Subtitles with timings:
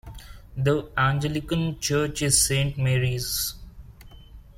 [0.57, 3.53] The Anglican church is Saint Mary's.